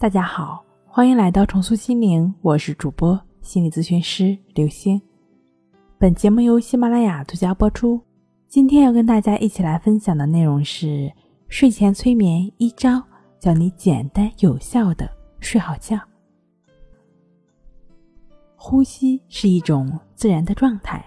[0.00, 5.02] 大家好，欢迎来到重塑心灵，我是主播心理咨询师刘星。
[5.98, 8.00] 本节目由喜马拉雅独家播出。
[8.46, 11.12] 今天要跟大家一起来分享的内容是
[11.48, 13.02] 睡前催眠一招，
[13.40, 15.98] 教你简单有效的睡好觉。
[18.54, 21.04] 呼吸是一种自然的状态，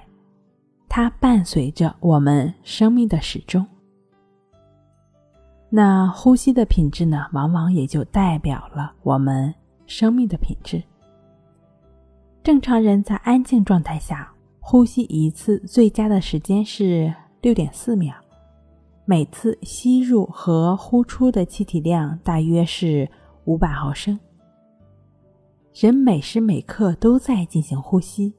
[0.90, 3.66] 它伴随着我们生命的始终。
[5.74, 9.54] 那呼吸的品质呢，往往也就代表了我们
[9.86, 10.84] 生命的品质。
[12.44, 18.14] 正常人在安静状态下呼吸一次最佳的时间是六点四秒，
[19.06, 23.10] 每次吸入和呼出的气体量大约是
[23.46, 24.20] 五百毫升。
[25.74, 28.34] 人每时每刻都在进行呼吸，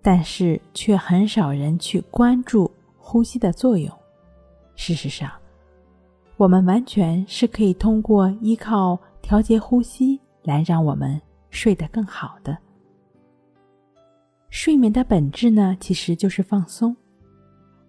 [0.00, 3.92] 但是却很少人去关注呼吸的作用。
[4.76, 5.28] 事实上，
[6.42, 12.58] 我们完全是可以通过依靠调节呼吸来让我们睡得更好的。
[14.50, 16.96] 睡眠的本质呢，其实就是放松。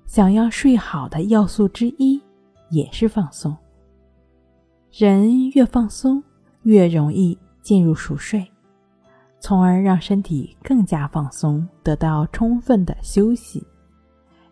[0.06, 2.22] 想要睡好的要素之一
[2.70, 3.58] 也是放松。
[4.92, 6.24] 人越放松，
[6.62, 8.48] 越容易进入熟睡，
[9.40, 13.66] 从而让身体更加放松，得到充分的休息，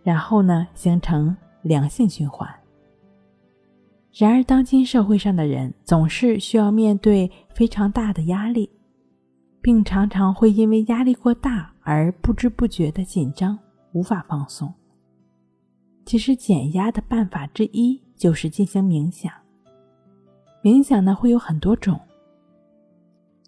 [0.02, 2.49] 然后呢，形成良性循环。
[4.13, 8.69] 然而，当今社会上的人总是需要面对非常大的压力，
[9.61, 13.57] 并常常会因为压力过大而不知不觉的紧张，
[13.93, 14.73] 无法放松。
[16.05, 19.31] 其实，减压的办法之一就是进行冥想。
[20.61, 21.97] 冥想呢，会有很多种。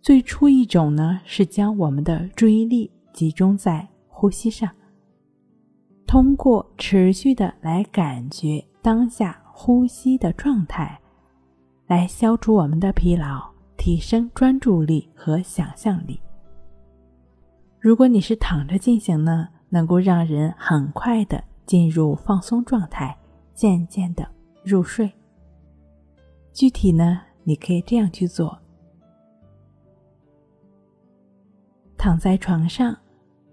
[0.02, 4.70] 最初一种呢，是将我们的注意力集中在呼吸上，
[6.08, 9.43] 通过持续的来感觉当下。
[9.56, 11.00] 呼吸的状态，
[11.86, 16.20] 来消除我们的疲劳，提升专注力和想象力。
[17.80, 23.16] 如果你是躺着进行呢，能够让人很快的进入放松状态，
[23.54, 24.28] 渐渐的
[24.64, 25.10] 入睡。
[26.52, 28.58] 具体呢，你可以这样去做：
[31.96, 32.98] 躺在床上，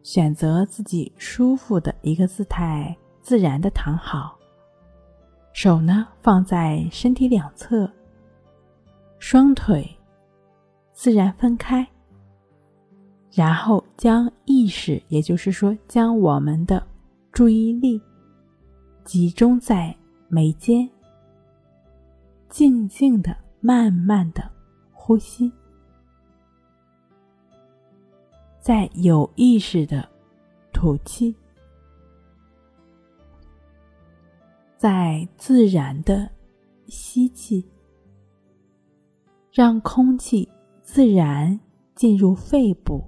[0.02, 4.39] 选择自己舒服的一个姿态，自然的躺好。
[5.52, 7.90] 手呢放在身体两侧，
[9.18, 9.88] 双腿
[10.92, 11.86] 自然分开，
[13.32, 16.86] 然后将意识，也就是说将我们的
[17.32, 18.00] 注意力
[19.04, 19.94] 集中在
[20.28, 20.88] 眉间，
[22.48, 24.48] 静静的、慢慢的
[24.92, 25.52] 呼吸，
[28.60, 30.08] 在有意识的
[30.72, 31.34] 吐气。
[34.80, 36.26] 在自然的
[36.86, 37.62] 吸气，
[39.52, 40.48] 让空气
[40.82, 41.60] 自然
[41.94, 43.04] 进入肺部。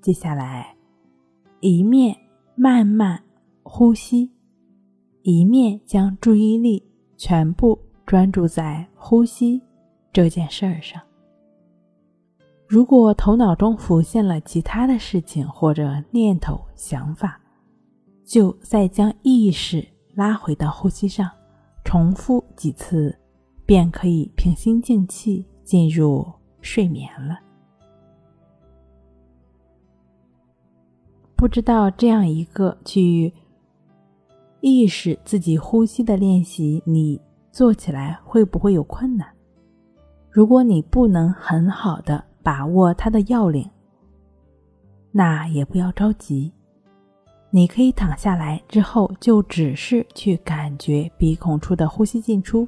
[0.00, 0.74] 接下来，
[1.60, 2.16] 一面
[2.56, 3.22] 慢慢
[3.62, 4.28] 呼吸，
[5.22, 6.82] 一面将注意力
[7.16, 9.62] 全部专注在呼吸
[10.12, 11.00] 这件事儿上。
[12.66, 17.40] 如果头脑中浮现了其他的事情或者念头、想法，
[18.24, 19.86] 就再将意识。
[20.20, 21.30] 拉回到呼吸上，
[21.82, 23.18] 重复几次，
[23.64, 27.38] 便可以平心静气进入睡眠了。
[31.34, 33.32] 不知道这样一个去
[34.60, 37.18] 意识自己呼吸的练习，你
[37.50, 39.26] 做起来会不会有困难？
[40.28, 43.66] 如果你不能很好的把握它的要领，
[45.12, 46.52] 那也不要着急。
[47.52, 52.66] 你可以躺下来之后，就只是去感觉鼻孔处的呼吸进出，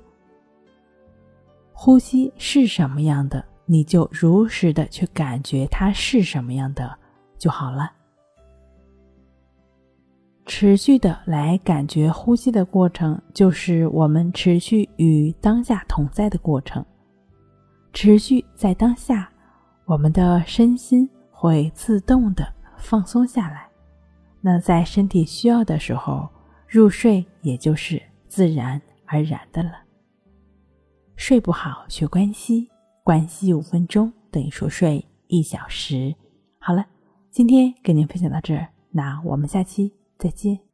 [1.72, 6.98] 呼吸是什么样的，你就如实的去感觉它是什么样的
[7.38, 7.92] 就好了。
[10.44, 16.84] 持续的来感觉呼吸的过程，就是我们持续与当下同在的过程。
[17.92, 19.30] 持续在当下，
[19.84, 22.44] 我们的身心会自动的
[22.76, 23.71] 放松下来。
[24.44, 26.28] 那在身体需要的时候
[26.66, 29.72] 入睡，也就是自然而然的了。
[31.14, 32.68] 睡不好学关息，
[33.04, 36.12] 关息五分钟等于熟睡一小时。
[36.58, 36.84] 好了，
[37.30, 40.71] 今天跟您分享到这儿，那我们下期再见。